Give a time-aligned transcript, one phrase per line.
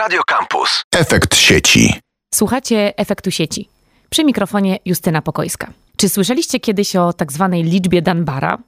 [0.00, 0.82] Radio Campus.
[0.94, 2.00] Efekt sieci.
[2.34, 3.68] Słuchacie efektu sieci.
[4.10, 5.72] Przy mikrofonie Justyna Pokojska.
[6.00, 8.58] Czy słyszeliście kiedyś o tak zwanej liczbie Danbara?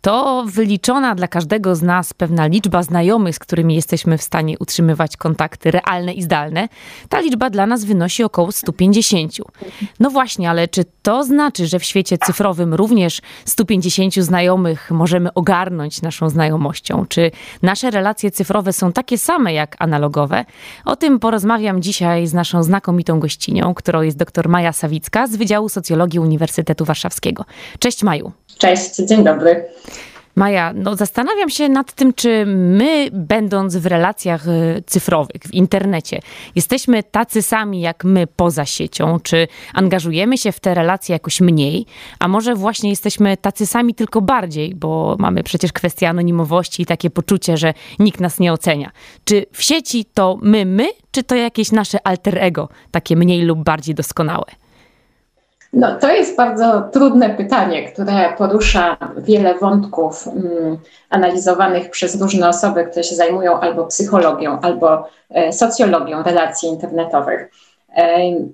[0.00, 5.16] To wyliczona dla każdego z nas pewna liczba znajomych, z którymi jesteśmy w stanie utrzymywać
[5.16, 6.68] kontakty realne i zdalne.
[7.08, 9.32] Ta liczba dla nas wynosi około 150.
[10.00, 16.02] No właśnie, ale czy to znaczy, że w świecie cyfrowym również 150 znajomych możemy ogarnąć
[16.02, 17.04] naszą znajomością?
[17.08, 17.30] Czy
[17.62, 20.44] nasze relacje cyfrowe są takie same jak analogowe?
[20.84, 25.68] O tym porozmawiam dzisiaj z naszą znakomitą gościnią, którą jest dr Maja Sawicka z Wydziału
[25.68, 27.44] Socjologii Uniwersytetu Warszawskiego.
[27.78, 28.32] Cześć Maju.
[28.58, 29.64] Cześć, dzień dobry.
[30.36, 36.20] Maja, no zastanawiam się nad tym, czy my, będąc w relacjach y, cyfrowych, w internecie,
[36.54, 41.86] jesteśmy tacy sami jak my poza siecią, czy angażujemy się w te relacje jakoś mniej,
[42.18, 47.10] a może właśnie jesteśmy tacy sami tylko bardziej, bo mamy przecież kwestię anonimowości i takie
[47.10, 48.90] poczucie, że nikt nas nie ocenia.
[49.24, 53.64] Czy w sieci to my, my, czy to jakieś nasze alter ego, takie mniej lub
[53.64, 54.65] bardziej doskonałe?
[55.76, 60.78] No, to jest bardzo trudne pytanie, które porusza wiele wątków mm,
[61.10, 67.50] analizowanych przez różne osoby, które się zajmują albo psychologią, albo e, socjologią relacji internetowych.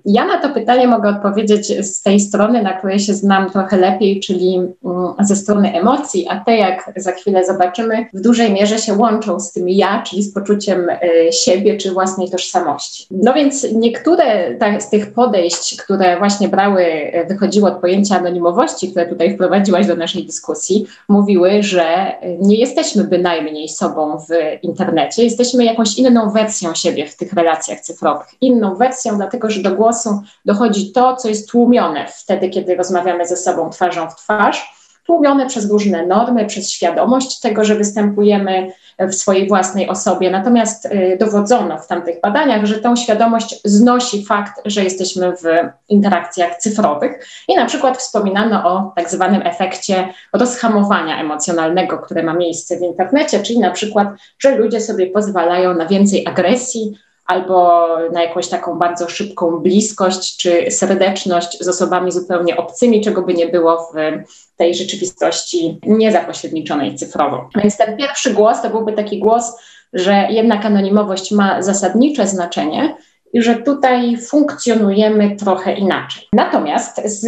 [0.05, 4.19] Ja na to pytanie mogę odpowiedzieć z tej strony, na której się znam trochę lepiej,
[4.19, 8.93] czyli mm, ze strony emocji, a te, jak za chwilę zobaczymy, w dużej mierze się
[8.93, 13.07] łączą z tym ja, czyli z poczuciem e, siebie czy własnej tożsamości.
[13.11, 19.05] No więc niektóre z tych podejść, które właśnie brały, e, wychodziły od pojęcia anonimowości, które
[19.05, 25.65] tutaj wprowadziłaś do naszej dyskusji, mówiły, że e, nie jesteśmy bynajmniej sobą w internecie, jesteśmy
[25.65, 30.21] jakąś inną wersją siebie w tych relacjach cyfrowych, inną wersją, dlatego dlatego że do głosu
[30.45, 34.73] dochodzi to, co jest tłumione wtedy, kiedy rozmawiamy ze sobą twarzą w twarz,
[35.05, 40.31] tłumione przez różne normy, przez świadomość tego, że występujemy w swojej własnej osobie.
[40.31, 45.43] Natomiast y, dowodzono w tamtych badaniach, że tą świadomość znosi fakt, że jesteśmy w
[45.89, 52.77] interakcjach cyfrowych i na przykład wspominano o tak zwanym efekcie rozhamowania emocjonalnego, które ma miejsce
[52.77, 54.07] w internecie, czyli na przykład,
[54.39, 60.71] że ludzie sobie pozwalają na więcej agresji, albo na jakąś taką bardzo szybką bliskość czy
[60.71, 67.49] serdeczność z osobami zupełnie obcymi, czego by nie było w tej rzeczywistości niezapośredniczonej cyfrowo.
[67.55, 69.57] Więc ten pierwszy głos to byłby taki głos,
[69.93, 72.95] że jednak anonimowość ma zasadnicze znaczenie
[73.41, 76.23] że tutaj funkcjonujemy trochę inaczej.
[76.33, 77.27] Natomiast z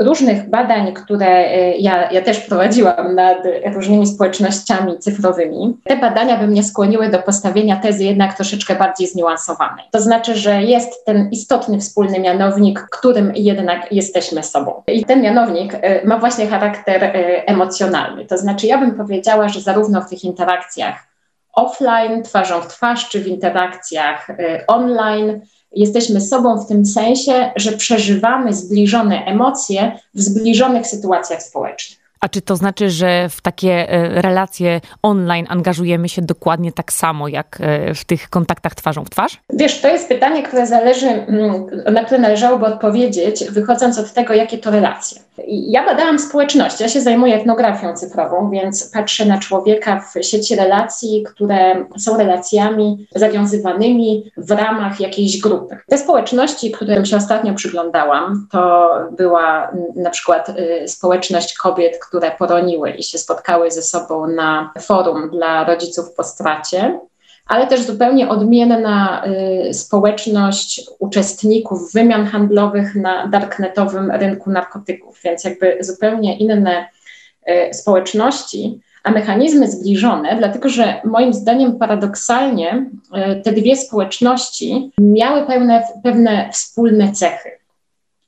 [0.00, 3.38] różnych badań, które e, ja, ja też prowadziłam nad
[3.74, 9.84] różnymi społecznościami cyfrowymi, te badania by mnie skłoniły do postawienia tezy jednak troszeczkę bardziej zniuansowanej.
[9.90, 14.82] To znaczy, że jest ten istotny wspólny mianownik, którym jednak jesteśmy sobą.
[14.86, 18.26] I ten mianownik e, ma właśnie charakter e, emocjonalny.
[18.26, 21.15] To znaczy, ja bym powiedziała, że zarówno w tych interakcjach
[21.56, 25.40] offline, twarzą w twarz, czy w interakcjach y, online.
[25.72, 31.95] Jesteśmy sobą w tym sensie, że przeżywamy zbliżone emocje w zbliżonych sytuacjach społecznych.
[32.20, 37.28] A czy to znaczy, że w takie e, relacje online angażujemy się dokładnie tak samo,
[37.28, 39.40] jak e, w tych kontaktach twarzą w twarz?
[39.52, 44.58] Wiesz, to jest pytanie, które zależy, mm, na które należałoby odpowiedzieć, wychodząc od tego, jakie
[44.58, 45.20] to relacje.
[45.48, 51.24] Ja badałam społeczność, ja się zajmuję etnografią cyfrową, więc patrzę na człowieka w sieci relacji,
[51.26, 55.78] które są relacjami zawiązywanymi w ramach jakiejś grupy.
[55.88, 62.90] Te społeczności, którym się ostatnio przyglądałam, to była na przykład y, społeczność kobiet, które poroniły
[62.90, 67.00] i się spotkały ze sobą na forum dla rodziców po stracie
[67.46, 69.24] ale też zupełnie odmienna
[69.68, 76.86] y, społeczność uczestników wymian handlowych na darknetowym rynku narkotyków, więc jakby zupełnie inne
[77.48, 82.90] y, społeczności, a mechanizmy zbliżone, dlatego że moim zdaniem paradoksalnie
[83.38, 87.50] y, te dwie społeczności miały pewne, pewne wspólne cechy.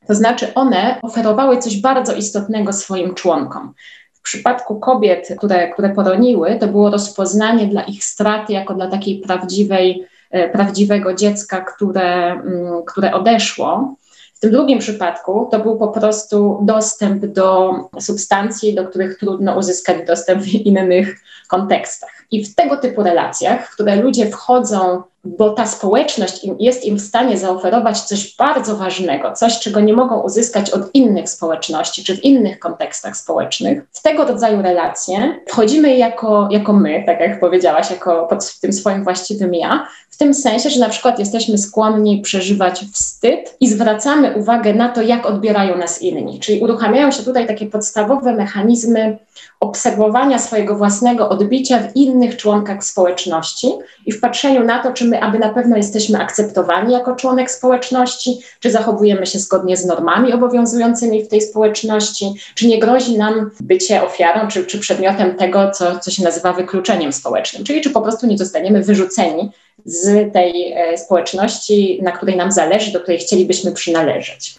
[0.08, 3.74] To znaczy, one oferowały coś bardzo istotnego swoim członkom.
[4.12, 9.20] W przypadku kobiet, które, które poroniły, to było rozpoznanie dla ich straty jako dla takiej
[9.20, 13.96] prawdziwej, e, prawdziwego dziecka, które, mm, które odeszło.
[14.34, 20.06] W tym drugim przypadku to był po prostu dostęp do substancji, do których trudno uzyskać
[20.06, 22.10] dostęp w innych kontekstach.
[22.30, 27.00] I w tego typu relacjach, w które ludzie wchodzą bo ta społeczność jest im w
[27.00, 32.24] stanie zaoferować coś bardzo ważnego, coś, czego nie mogą uzyskać od innych społeczności czy w
[32.24, 33.82] innych kontekstach społecznych.
[33.92, 39.04] W tego rodzaju relacje wchodzimy jako, jako my, tak jak powiedziałaś, jako pod tym swoim
[39.04, 44.74] właściwym ja, w tym sensie, że na przykład jesteśmy skłonni przeżywać wstyd i zwracamy uwagę
[44.74, 46.40] na to, jak odbierają nas inni.
[46.40, 49.18] Czyli uruchamiają się tutaj takie podstawowe mechanizmy
[49.60, 53.72] obserwowania swojego własnego odbicia w innych członkach społeczności
[54.06, 58.38] i w patrzeniu na to, czy my aby na pewno jesteśmy akceptowani jako członek społeczności,
[58.60, 64.02] czy zachowujemy się zgodnie z normami obowiązującymi w tej społeczności, czy nie grozi nam bycie
[64.02, 68.26] ofiarą, czy, czy przedmiotem tego, co, co się nazywa wykluczeniem społecznym, czyli czy po prostu
[68.26, 69.50] nie zostaniemy wyrzuceni
[69.84, 74.54] z tej e, społeczności, na której nam zależy, do której chcielibyśmy przynależeć.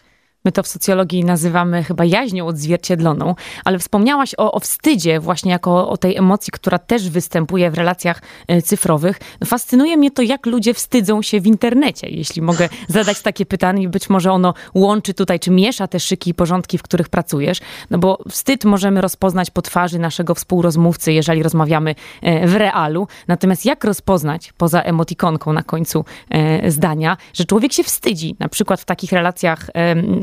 [0.45, 5.89] My to w socjologii nazywamy chyba jaźnią odzwierciedloną, ale wspomniałaś o, o wstydzie, właśnie jako
[5.89, 9.19] o tej emocji, która też występuje w relacjach e, cyfrowych.
[9.41, 12.09] No, fascynuje mnie to, jak ludzie wstydzą się w internecie.
[12.09, 16.33] Jeśli mogę zadać takie pytanie, być może ono łączy tutaj, czy miesza te szyki i
[16.33, 17.59] porządki, w których pracujesz.
[17.89, 23.07] No bo wstyd możemy rozpoznać po twarzy naszego współrozmówcy, jeżeli rozmawiamy e, w realu.
[23.27, 28.81] Natomiast jak rozpoznać, poza emotikonką na końcu e, zdania, że człowiek się wstydzi, na przykład
[28.81, 29.69] w takich relacjach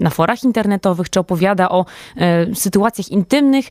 [0.07, 1.85] na forach internetowych, czy opowiada o
[2.17, 3.67] e, sytuacjach intymnych,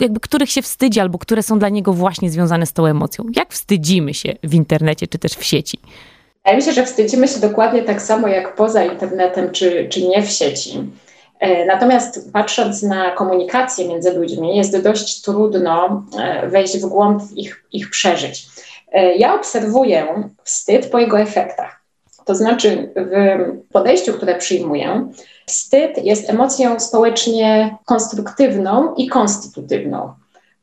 [0.00, 3.24] jakby których się wstydzi, albo które są dla niego właśnie związane z tą emocją.
[3.36, 5.78] Jak wstydzimy się w internecie, czy też w sieci?
[6.46, 10.30] Ja myślę, że wstydzimy się dokładnie tak samo jak poza internetem, czy, czy nie w
[10.30, 10.90] sieci.
[11.38, 17.64] E, natomiast patrząc na komunikację między ludźmi, jest dość trudno e, wejść w głąb ich,
[17.72, 18.46] ich przeżyć.
[19.16, 21.79] Ja obserwuję wstyd po jego efektach.
[22.30, 25.08] To znaczy, w podejściu, które przyjmuję,
[25.46, 30.12] wstyd jest emocją społecznie konstruktywną i konstytutywną.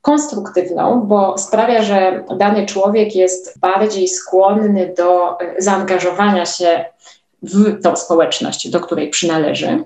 [0.01, 6.85] Konstruktywną, bo sprawia, że dany człowiek jest bardziej skłonny do zaangażowania się
[7.43, 9.83] w tą społeczność, do której przynależy.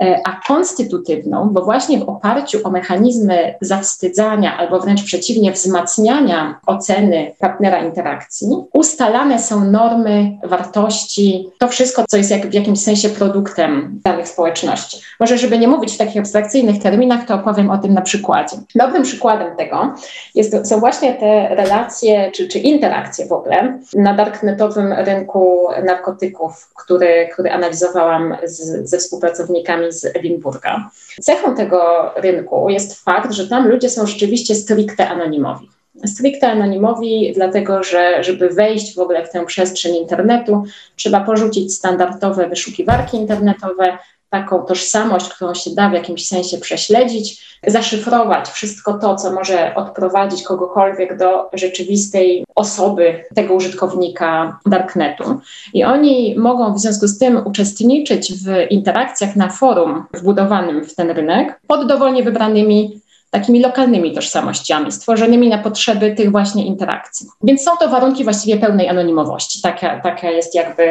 [0.00, 7.34] E, a konstytutywną, bo właśnie w oparciu o mechanizmy zawstydzania albo wręcz przeciwnie wzmacniania oceny
[7.38, 14.00] partnera interakcji, ustalane są normy, wartości, to wszystko, co jest jak w jakimś sensie produktem
[14.04, 15.00] danych społeczności.
[15.20, 18.56] Może, żeby nie mówić w takich abstrakcyjnych terminach, to opowiem o tym na przykładzie.
[18.74, 19.94] Dobrym przykładem tego
[20.34, 27.28] jest, są właśnie te relacje czy, czy interakcje w ogóle na darknetowym rynku narkotyków, który,
[27.32, 30.90] który analizowałam z, ze współpracownikami z Edynburga.
[31.20, 35.68] Cechą tego rynku jest fakt, że tam ludzie są rzeczywiście stricte anonimowi.
[36.06, 40.64] Stricte anonimowi, dlatego że, żeby wejść w ogóle w tę przestrzeń internetu,
[40.96, 43.98] trzeba porzucić standardowe wyszukiwarki internetowe,
[44.30, 50.42] taką tożsamość, którą się da w jakimś sensie prześledzić, zaszyfrować wszystko to, co może odprowadzić
[50.42, 55.40] kogokolwiek do rzeczywistej osoby tego użytkownika darknetu.
[55.74, 61.10] I oni mogą w związku z tym uczestniczyć w interakcjach na forum wbudowanym w ten
[61.10, 62.99] rynek pod dowolnie wybranymi
[63.30, 67.26] takimi lokalnymi tożsamościami, stworzonymi na potrzeby tych właśnie interakcji.
[67.42, 69.62] Więc są to warunki właściwie pełnej anonimowości.
[69.62, 70.84] Taka, taka jest jakby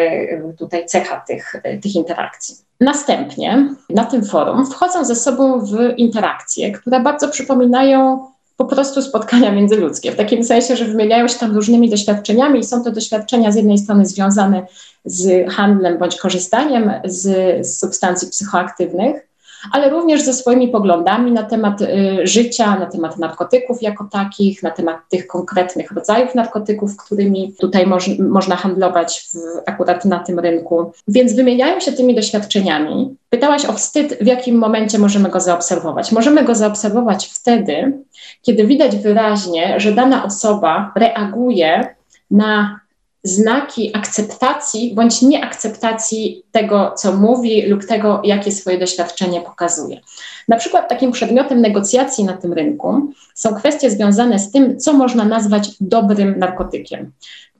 [0.57, 2.55] tutaj cecha tych, tych interakcji.
[2.79, 8.27] Następnie na tym forum wchodzą ze sobą w interakcje, które bardzo przypominają
[8.57, 12.83] po prostu spotkania międzyludzkie, w takim sensie, że wymieniają się tam różnymi doświadczeniami i są
[12.83, 14.65] to doświadczenia z jednej strony związane
[15.05, 17.21] z handlem bądź korzystaniem z,
[17.67, 19.28] z substancji psychoaktywnych,
[19.71, 21.87] ale również ze swoimi poglądami na temat y,
[22.23, 28.09] życia, na temat narkotyków jako takich, na temat tych konkretnych rodzajów narkotyków, którymi tutaj moż,
[28.19, 29.37] można handlować w,
[29.69, 30.91] akurat na tym rynku.
[31.07, 33.15] Więc wymieniają się tymi doświadczeniami.
[33.29, 36.11] Pytałaś o wstyd, w jakim momencie możemy go zaobserwować.
[36.11, 37.93] Możemy go zaobserwować wtedy,
[38.41, 41.95] kiedy widać wyraźnie, że dana osoba reaguje
[42.31, 42.79] na
[43.23, 50.01] znaki akceptacji bądź nieakceptacji tego, co mówi lub tego, jakie swoje doświadczenie pokazuje.
[50.47, 55.25] Na przykład takim przedmiotem negocjacji na tym rynku są kwestie związane z tym, co można
[55.25, 57.11] nazwać dobrym narkotykiem.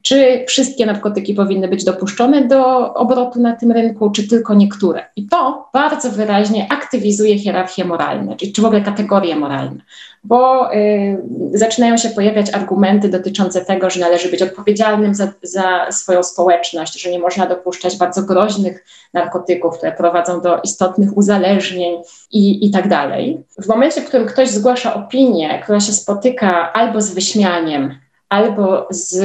[0.02, 5.06] Czy wszystkie narkotyki powinny być dopuszczone do obrotu na tym rynku, czy tylko niektóre?
[5.16, 9.80] I to bardzo wyraźnie aktywizuje hierarchię moralne, czy, czy w ogóle kategorie moralne,
[10.24, 11.22] bo y,
[11.54, 17.10] zaczynają się pojawiać argumenty dotyczące tego, że należy być odpowiedzialnym za, za swoją społeczność, że
[17.10, 23.44] nie można dopuszczać bardzo groźnych narkotyków, które prowadzą do istotnych uzależnień i, i tak dalej.
[23.62, 27.94] W momencie, w którym ktoś zgłasza opinię, która się spotyka albo z wyśmianiem,
[28.30, 29.22] albo z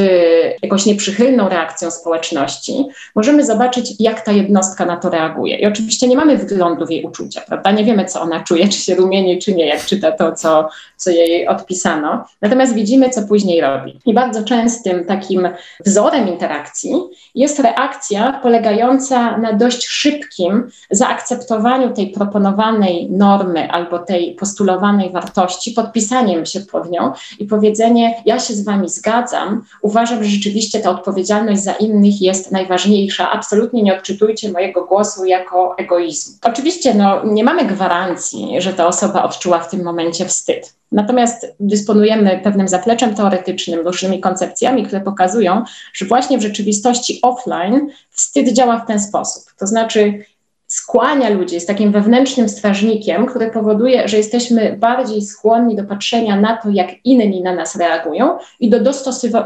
[0.62, 2.86] jakąś nieprzychylną reakcją społeczności,
[3.16, 5.58] możemy zobaczyć, jak ta jednostka na to reaguje.
[5.58, 7.72] I oczywiście nie mamy wglądu w jej uczucia, prawda?
[7.72, 11.10] Nie wiemy, co ona czuje, czy się rumieni, czy nie, jak czyta to, co, co
[11.10, 12.26] jej odpisano.
[12.42, 14.00] Natomiast widzimy, co później robi.
[14.06, 15.50] I bardzo częstym takim
[15.86, 16.94] wzorem interakcji
[17.36, 26.46] jest reakcja polegająca na dość szybkim zaakceptowaniu tej proponowanej normy albo tej postulowanej wartości, podpisaniem
[26.46, 29.64] się pod nią i powiedzenie: Ja się z wami zgadzam.
[29.82, 33.32] Uważam, że rzeczywiście ta odpowiedzialność za innych jest najważniejsza.
[33.32, 36.34] Absolutnie nie odczytujcie mojego głosu jako egoizmu.
[36.44, 40.74] Oczywiście no, nie mamy gwarancji, że ta osoba odczuła w tym momencie wstyd.
[40.92, 48.54] Natomiast dysponujemy pewnym zapleczem teoretycznym, różnymi koncepcjami, które pokazują, że właśnie w rzeczywistości offline wstyd
[48.54, 49.44] działa w ten sposób.
[49.60, 50.26] To znaczy,
[50.68, 56.58] skłania ludzi, jest takim wewnętrznym strażnikiem, który powoduje, że jesteśmy bardziej skłonni do patrzenia na
[56.58, 58.80] to, jak inni na nas reagują i do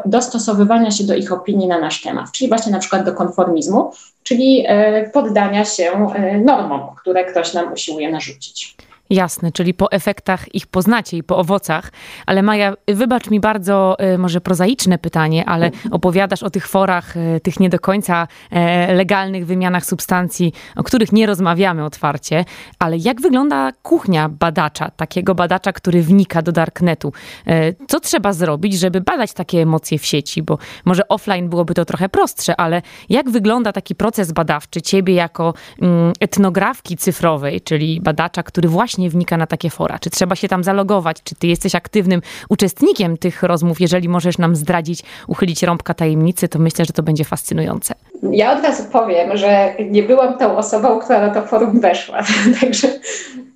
[0.05, 3.91] dostosowywania się do ich opinii na nasz temat, czyli właśnie na przykład do konformizmu,
[4.23, 8.75] czyli e, poddania się e, normom, które ktoś nam usiłuje narzucić.
[9.09, 11.91] Jasne, czyli po efektach ich poznacie i po owocach.
[12.25, 17.39] Ale Maja, wybacz mi bardzo y, może prozaiczne pytanie, ale opowiadasz o tych forach, y,
[17.43, 22.45] tych nie do końca e, legalnych wymianach substancji, o których nie rozmawiamy otwarcie.
[22.79, 27.13] Ale jak wygląda kuchnia badacza, takiego badacza, który wnika do darknetu?
[27.47, 30.43] E, co trzeba zrobić, żeby badać takie emocje w sieci?
[30.43, 35.53] Bo może offline byłoby to trochę prostsze, ale jak wygląda taki proces badawczy ciebie jako
[35.81, 39.99] mm, etnografki cyfrowej, czyli badacza, który właśnie właśnie wnika na takie fora?
[39.99, 41.17] Czy trzeba się tam zalogować?
[41.23, 43.81] Czy ty jesteś aktywnym uczestnikiem tych rozmów?
[43.81, 47.95] Jeżeli możesz nam zdradzić, uchylić rąbka tajemnicy, to myślę, że to będzie fascynujące.
[48.23, 52.19] Ja od razu powiem, że nie byłam tą osobą, która na to forum weszła,
[52.61, 52.87] także,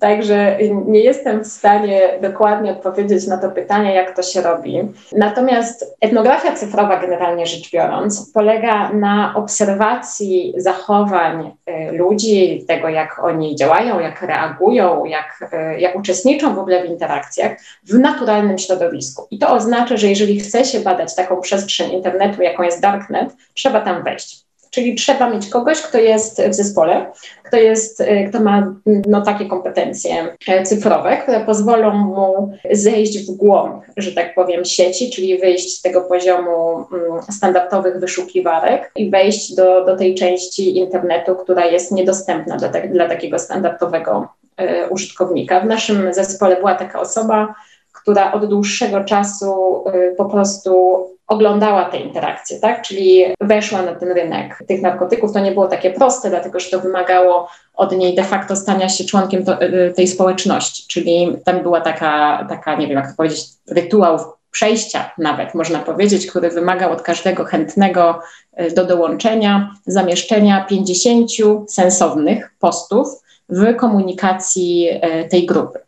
[0.00, 4.80] także nie jestem w stanie dokładnie odpowiedzieć na to pytanie, jak to się robi.
[5.12, 13.56] Natomiast etnografia cyfrowa, generalnie rzecz biorąc, polega na obserwacji zachowań y, ludzi, tego, jak oni
[13.56, 19.26] działają, jak reagują, jak, y, jak uczestniczą w ogóle w interakcjach w naturalnym środowisku.
[19.30, 23.80] I to oznacza, że jeżeli chce się badać taką przestrzeń internetu, jaką jest darknet, trzeba
[23.80, 24.44] tam wejść.
[24.74, 27.12] Czyli trzeba mieć kogoś, kto jest w zespole,
[27.42, 28.74] kto, jest, e, kto ma
[29.06, 35.10] no, takie kompetencje e, cyfrowe, które pozwolą mu zejść w głąb, że tak powiem, sieci,
[35.10, 41.36] czyli wyjść z tego poziomu mm, standardowych wyszukiwarek i wejść do, do tej części internetu,
[41.36, 45.60] która jest niedostępna dla, tak, dla takiego standardowego e, użytkownika.
[45.60, 47.54] W naszym zespole była taka osoba,
[48.04, 49.84] która od dłuższego czasu
[50.16, 52.82] po prostu oglądała te interakcje, tak?
[52.82, 55.32] Czyli weszła na ten rynek tych narkotyków.
[55.32, 59.04] To nie było takie proste, dlatego że to wymagało od niej de facto stania się
[59.04, 60.84] członkiem to, y, tej społeczności.
[60.88, 64.18] Czyli tam była taka, taka, nie wiem jak to powiedzieć, rytuał
[64.50, 68.20] przejścia nawet, można powiedzieć, który wymagał od każdego chętnego
[68.60, 71.30] y, do dołączenia zamieszczenia 50
[71.68, 73.08] sensownych postów
[73.48, 75.78] w komunikacji y, tej grupy.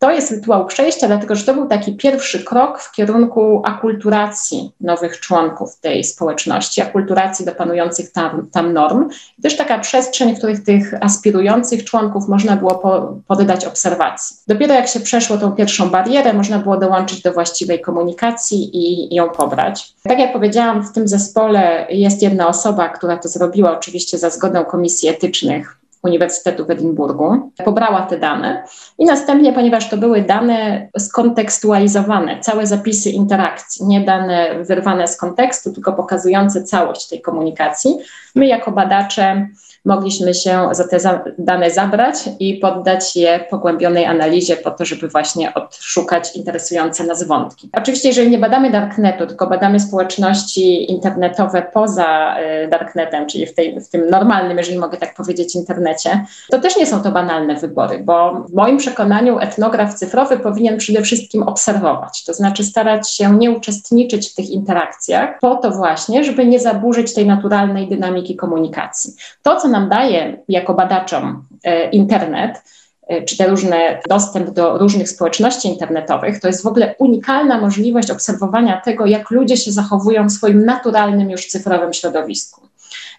[0.00, 5.20] To jest rytuał przejścia, dlatego że to był taki pierwszy krok w kierunku akulturacji nowych
[5.20, 9.08] członków tej społeczności, akulturacji do panujących tam, tam norm.
[9.38, 14.36] I też taka przestrzeń, w których tych aspirujących członków można było po, poddać obserwacji.
[14.48, 19.16] Dopiero jak się przeszło tą pierwszą barierę, można było dołączyć do właściwej komunikacji i, i
[19.16, 19.94] ją pobrać.
[20.02, 24.64] Tak jak powiedziałam, w tym zespole jest jedna osoba, która to zrobiła, oczywiście za zgodą
[24.64, 28.64] komisji etycznych Uniwersytetu w Edynburgu, pobrała te dane
[28.98, 35.72] i następnie, ponieważ to były dane skontekstualizowane, całe zapisy interakcji, nie dane wyrwane z kontekstu,
[35.72, 37.98] tylko pokazujące całość tej komunikacji,
[38.34, 39.48] my jako badacze
[39.84, 40.98] mogliśmy się za te
[41.38, 47.70] dane zabrać i poddać je pogłębionej analizie po to, żeby właśnie odszukać interesujące nas wątki.
[47.72, 53.80] Oczywiście, jeżeli nie badamy darknetu, tylko badamy społeczności internetowe poza y, darknetem, czyli w, tej,
[53.80, 57.98] w tym normalnym, jeżeli mogę tak powiedzieć, internecie, to też nie są to banalne wybory,
[57.98, 63.50] bo w moim przekonaniu etnograf cyfrowy powinien przede wszystkim obserwować, to znaczy starać się nie
[63.50, 69.14] uczestniczyć w tych interakcjach po to właśnie, żeby nie zaburzyć tej naturalnej dynamiki komunikacji.
[69.42, 72.62] To, co nam daje jako badaczom e, internet,
[73.08, 78.10] e, czy te różne dostęp do różnych społeczności internetowych, to jest w ogóle unikalna możliwość
[78.10, 82.60] obserwowania tego, jak ludzie się zachowują w swoim naturalnym już cyfrowym środowisku.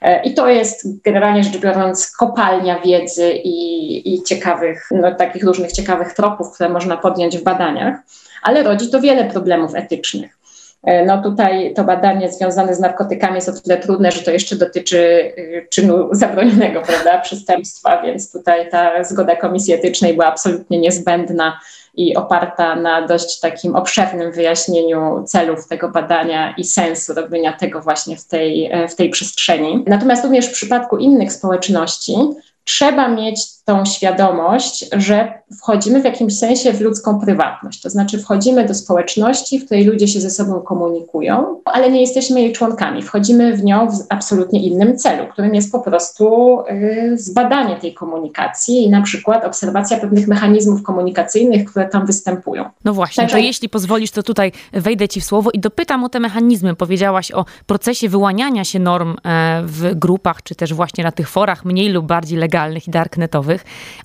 [0.01, 5.71] E, I to jest generalnie rzecz biorąc kopalnia wiedzy i, i ciekawych, no, takich różnych
[5.71, 7.99] ciekawych tropów, które można podjąć w badaniach,
[8.43, 10.40] ale rodzi to wiele problemów etycznych.
[10.83, 14.55] E, no tutaj to badanie związane z narkotykami jest o tyle trudne, że to jeszcze
[14.55, 14.97] dotyczy
[15.37, 21.59] y, czynu zabronionego, prawda, przestępstwa, więc tutaj ta zgoda Komisji Etycznej była absolutnie niezbędna
[21.93, 28.17] i oparta na dość takim obszernym wyjaśnieniu celów tego badania i sensu robienia tego właśnie
[28.17, 29.83] w tej, e, w tej przestrzeni.
[29.87, 32.15] Natomiast również w przypadku innych społeczności
[32.63, 37.81] trzeba mieć tą świadomość, że wchodzimy w jakimś sensie w ludzką prywatność.
[37.81, 42.41] To znaczy, wchodzimy do społeczności, w której ludzie się ze sobą komunikują, ale nie jesteśmy
[42.41, 43.01] jej członkami.
[43.01, 48.83] Wchodzimy w nią w absolutnie innym celu, którym jest po prostu y, zbadanie tej komunikacji
[48.83, 52.69] i na przykład obserwacja pewnych mechanizmów komunikacyjnych, które tam występują.
[52.85, 53.37] No właśnie, Także...
[53.37, 56.75] to jeśli pozwolisz, to tutaj wejdę ci w słowo i dopytam o te mechanizmy.
[56.75, 61.65] Powiedziałaś o procesie wyłaniania się norm e, w grupach, czy też właśnie na tych forach
[61.65, 63.50] mniej lub bardziej legalnych i darknetowych,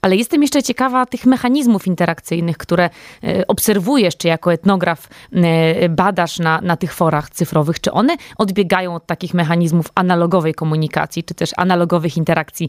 [0.03, 2.91] ale jestem jeszcze ciekawa tych mechanizmów interakcyjnych, które
[3.25, 7.81] e, obserwujesz, czy jako etnograf e, badasz na, na tych forach cyfrowych.
[7.81, 12.69] Czy one odbiegają od takich mechanizmów analogowej komunikacji, czy też analogowych interakcji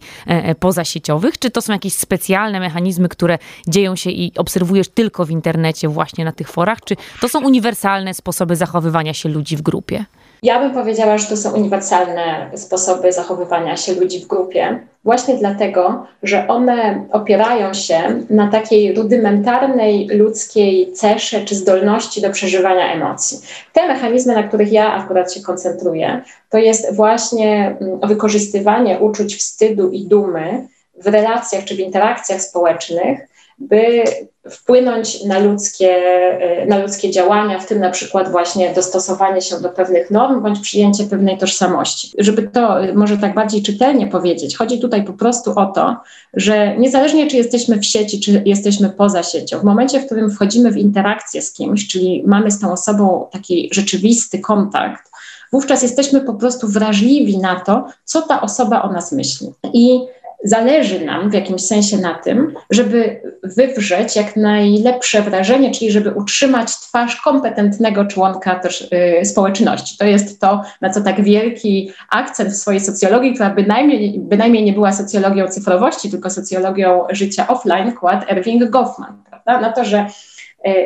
[0.60, 1.40] pozasieciowych?
[1.40, 6.26] Czy to są jakieś specjalne mechanizmy, które dzieją się i obserwujesz tylko w internecie, właśnie
[6.26, 6.82] na tych forach?
[6.82, 10.06] Czy to są uniwersalne sposoby zachowywania się ludzi w grupie?
[10.44, 16.06] Ja bym powiedziała, że to są uniwersalne sposoby zachowywania się ludzi w grupie, właśnie dlatego,
[16.24, 23.40] że one opierają się na takiej rudymentarnej ludzkiej cesze czy zdolności do przeżywania emocji.
[23.74, 29.90] Te mechanizmy, na których ja akurat się koncentruję, to jest właśnie mm, wykorzystywanie uczuć wstydu
[29.90, 30.68] i dumy
[31.04, 33.20] w relacjach czy w interakcjach społecznych
[33.60, 34.04] by
[34.50, 35.96] wpłynąć na ludzkie,
[36.42, 40.60] e, na ludzkie działania, w tym na przykład właśnie dostosowanie się do pewnych norm bądź
[40.60, 42.12] przyjęcie pewnej tożsamości.
[42.18, 45.98] Żeby to e, może tak bardziej czytelnie powiedzieć, chodzi tutaj po prostu o to,
[46.34, 50.72] że niezależnie czy jesteśmy w sieci, czy jesteśmy poza siecią, w momencie, w którym wchodzimy
[50.72, 55.12] w interakcję z kimś, czyli mamy z tą osobą taki rzeczywisty kontakt,
[55.52, 59.48] wówczas jesteśmy po prostu wrażliwi na to, co ta osoba o nas myśli.
[59.74, 60.00] I
[60.44, 66.80] zależy nam w jakimś sensie na tym, żeby wywrzeć jak najlepsze wrażenie, czyli żeby utrzymać
[66.80, 68.90] twarz kompetentnego członka też,
[69.22, 69.98] y, społeczności.
[69.98, 74.74] To jest to, na co tak wielki akcent w swojej socjologii, która bynajmniej, bynajmniej nie
[74.74, 79.24] była socjologią cyfrowości, tylko socjologią życia offline, kładł Erving Goffman.
[79.30, 79.62] Prawda?
[79.62, 80.08] Na to, że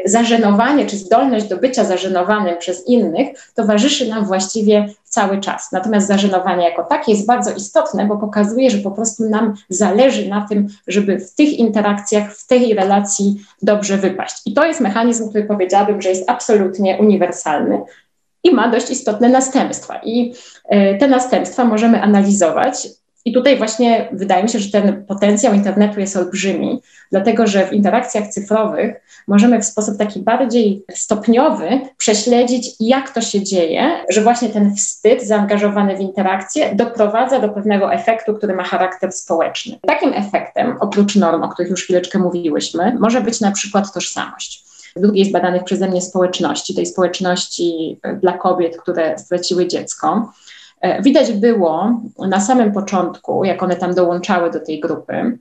[0.06, 5.72] zażenowanie czy zdolność do bycia zażenowanym przez innych towarzyszy nam właściwie cały czas.
[5.72, 10.48] Natomiast zażenowanie jako takie jest bardzo istotne, bo pokazuje, że po prostu nam zależy na
[10.50, 14.36] tym, żeby w tych interakcjach, w tej relacji dobrze wypaść.
[14.46, 17.82] I to jest mechanizm, który powiedziałabym, że jest absolutnie uniwersalny
[18.44, 20.02] i ma dość istotne następstwa.
[20.04, 20.34] I
[20.66, 22.88] e, te następstwa możemy analizować
[23.26, 27.74] i tutaj właśnie wydaje mi się, że ten potencjał internetu jest olbrzymi, dlatego że w
[27.74, 28.96] interakcjach cyfrowych
[29.28, 35.24] możemy w sposób taki bardziej stopniowy prześledzić, jak to się dzieje, że właśnie ten wstyd
[35.24, 39.80] zaangażowany w interakcję doprowadza do pewnego efektu, który ma charakter społeczny.
[39.88, 45.26] Takim efektem, oprócz norm, o których już chwileczkę mówiłyśmy, może być na przykład tożsamość drugiej
[45.26, 50.32] z badanych przeze mnie społeczności, tej społeczności dla kobiet, które straciły dziecko.
[50.82, 55.38] E, widać było na samym początku, jak one tam dołączały do tej grupy,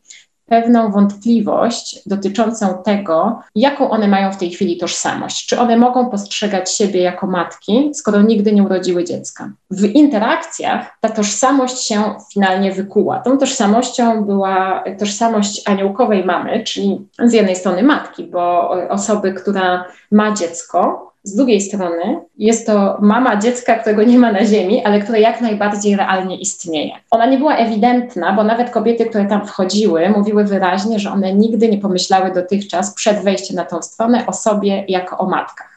[0.51, 5.47] pewną wątpliwość dotyczącą tego, jaką one mają w tej chwili tożsamość.
[5.47, 9.53] Czy one mogą postrzegać siebie jako matki, skoro nigdy nie urodziły dziecka.
[9.71, 13.21] W interakcjach ta tożsamość się finalnie wykuła.
[13.21, 20.35] Tą tożsamością była tożsamość aniołkowej mamy, czyli z jednej strony matki, bo osoby, która ma
[20.35, 25.21] dziecko, z drugiej strony jest to mama dziecka, którego nie ma na ziemi, ale które
[25.21, 26.93] jak najbardziej realnie istnieje.
[27.11, 31.69] Ona nie była ewidentna, bo nawet kobiety, które tam wchodziły, mówiły wyraźnie, że one nigdy
[31.69, 35.70] nie pomyślały dotychczas przed wejściem na tą stronę o sobie jako o matkach.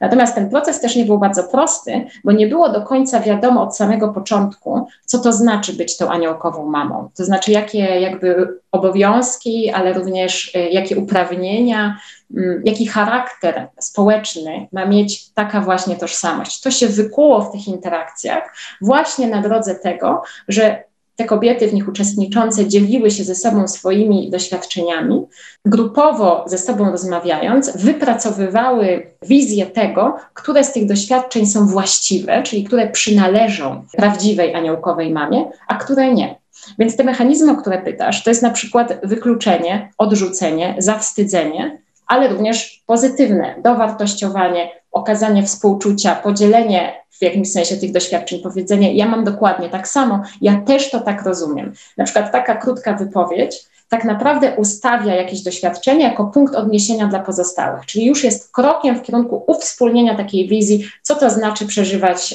[0.00, 3.76] Natomiast ten proces też nie był bardzo prosty, bo nie było do końca wiadomo od
[3.76, 7.10] samego początku, co to znaczy być tą aniołkową mamą.
[7.16, 11.98] To znaczy, jakie jakby obowiązki, ale również y, jakie uprawnienia,
[12.36, 16.60] mm, jaki charakter społeczny ma mieć taka właśnie tożsamość.
[16.60, 20.84] To się wykuło w tych interakcjach właśnie na drodze tego, że
[21.16, 25.26] te kobiety w nich uczestniczące dzieliły się ze sobą swoimi doświadczeniami,
[25.64, 32.90] grupowo ze sobą rozmawiając, wypracowywały wizję tego, które z tych doświadczeń są właściwe, czyli które
[32.90, 36.38] przynależą prawdziwej aniołkowej mamie, a które nie.
[36.78, 42.82] Więc te mechanizmy, o które pytasz, to jest na przykład wykluczenie, odrzucenie, zawstydzenie, ale również
[42.86, 49.88] pozytywne dowartościowanie, okazanie współczucia, podzielenie w jakimś sensie tych doświadczeń, powiedzenie, ja mam dokładnie tak
[49.88, 51.72] samo, ja też to tak rozumiem.
[51.96, 57.86] Na przykład taka krótka wypowiedź tak naprawdę ustawia jakieś doświadczenie jako punkt odniesienia dla pozostałych,
[57.86, 62.32] czyli już jest krokiem w kierunku uwspólnienia takiej wizji, co to znaczy przeżywać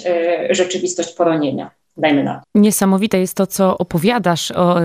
[0.51, 1.71] y, rzeczywistość poronienia.
[1.97, 2.41] Dajmy na to.
[2.55, 4.75] Niesamowite jest to, co opowiadasz o,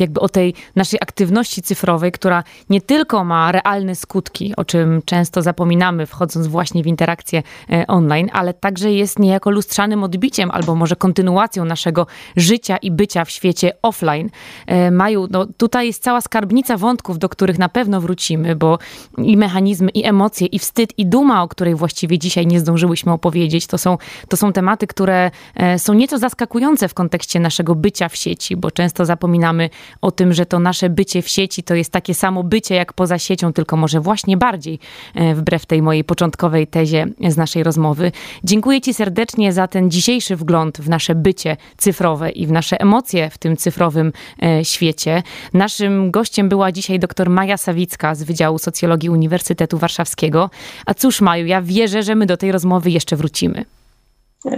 [0.00, 5.42] jakby o tej naszej aktywności cyfrowej, która nie tylko ma realne skutki, o czym często
[5.42, 10.96] zapominamy, wchodząc właśnie w interakcję e, online, ale także jest niejako lustrzanym odbiciem albo może
[10.96, 14.30] kontynuacją naszego życia i bycia w świecie offline.
[14.66, 18.78] E, Maju, no tutaj jest cała skarbnica wątków, do których na pewno wrócimy, bo
[19.18, 23.66] i mechanizmy, i emocje, i wstyd, i duma, o której właściwie dzisiaj nie zdążyłyśmy opowiedzieć,
[23.66, 23.98] to są,
[24.28, 26.53] to są tematy, które e, są nieco zaskakujące
[26.88, 31.22] w kontekście naszego bycia w sieci, bo często zapominamy o tym, że to nasze bycie
[31.22, 34.78] w sieci to jest takie samo bycie jak poza siecią, tylko może właśnie bardziej,
[35.14, 38.12] e, wbrew tej mojej początkowej tezie z naszej rozmowy.
[38.44, 43.30] Dziękuję Ci serdecznie za ten dzisiejszy wgląd w nasze bycie cyfrowe i w nasze emocje
[43.30, 44.12] w tym cyfrowym
[44.42, 45.22] e, świecie.
[45.52, 50.50] Naszym gościem była dzisiaj dr Maja Sawicka z Wydziału Socjologii Uniwersytetu Warszawskiego.
[50.86, 53.64] A cóż, Maju, ja wierzę, że my do tej rozmowy jeszcze wrócimy.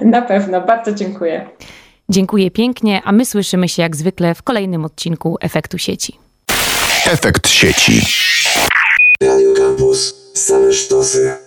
[0.03, 1.47] Na pewno, bardzo dziękuję.
[2.09, 6.19] Dziękuję pięknie, a my słyszymy się jak zwykle w kolejnym odcinku Efektu Sieci.
[7.07, 8.01] Efekt sieci.
[9.21, 10.15] Radio Campus.
[10.35, 11.46] Same sztosy.